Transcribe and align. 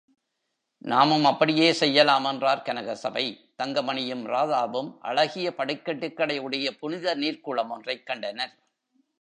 நாமும் 0.77 1.25
அப்படியே 1.25 1.73
செய்யலாம் 1.73 2.25
என்றார் 2.25 2.65
கனகசபை, 2.65 3.37
தங்கமணியும், 3.63 4.25
ராதாவும் 4.25 4.97
அழகிய 4.99 5.53
படிக்கட்டுகளை 5.57 6.39
உடைய 6.39 6.75
புனித 6.75 7.15
நீர்க்குளம் 7.15 7.69
ஒன்றைக் 7.69 8.05
கண்டனர். 8.05 8.57